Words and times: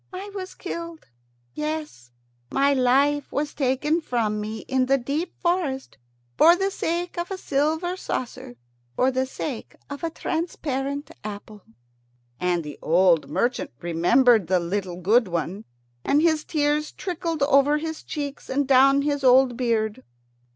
I 0.11 0.31
was 0.33 0.55
killed 0.55 1.05
yes, 1.53 2.09
my 2.51 2.73
life 2.73 3.31
was 3.31 3.53
taken 3.53 4.01
from 4.01 4.41
me 4.41 4.61
in 4.61 4.87
the 4.87 4.97
deep 4.97 5.39
forest 5.39 5.99
for 6.39 6.55
the 6.55 6.71
sake 6.71 7.19
of 7.19 7.29
a 7.29 7.37
silver 7.37 7.95
saucer, 7.95 8.55
for 8.95 9.11
the 9.11 9.27
sake 9.27 9.75
of 9.91 10.03
a 10.03 10.09
transparent 10.09 11.11
apple." 11.23 11.61
And 12.39 12.63
the 12.63 12.79
old 12.81 13.29
merchant 13.29 13.73
remembered 13.79 14.47
the 14.47 14.59
little 14.59 14.97
good 14.99 15.27
one, 15.27 15.65
and 16.03 16.19
his 16.23 16.45
tears 16.45 16.91
trickled 16.91 17.43
over 17.43 17.77
his 17.77 18.01
cheeks 18.01 18.49
and 18.49 18.67
down 18.67 19.03
his 19.03 19.23
old 19.23 19.55
beard. 19.55 20.03